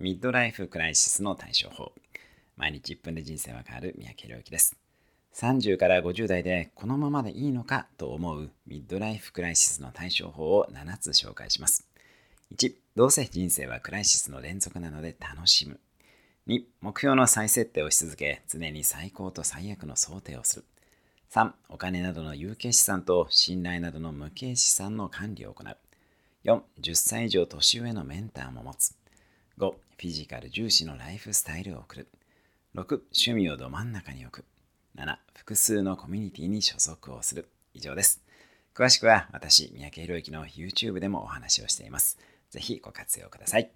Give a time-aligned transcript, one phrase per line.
[0.00, 1.92] ミッドライフクライシスの対処法。
[2.56, 3.94] 毎日1分で人生は変わる。
[3.98, 4.74] 三宅良之です。
[5.34, 8.50] 30から50代でこのままでいいのかと思う。
[8.66, 11.86] ミッドライフクライシスの対処法を7つ紹介します。
[12.56, 15.78] 1どうせ人生はクライシスの連続なので楽しむ。
[16.46, 20.64] 2目標の再設定をし続け常に最高と最悪の想定をする。
[21.30, 25.76] 3お金などの有形資産と信頼などの無形資産の管理を行う。
[26.44, 28.94] 4、10歳以上年上のメンターも持つ。
[29.60, 32.08] 5、フィジカル重視のライフスタイルを送る。
[32.74, 34.44] 6、趣味をど真ん中に置く。
[34.96, 37.50] 7、複数のコミュニティに所属をする。
[37.74, 38.22] 以上です。
[38.74, 42.18] 詳しくは私、三宅宏之の YouTube でもお話をしています。
[42.48, 43.68] ぜひご活用ください。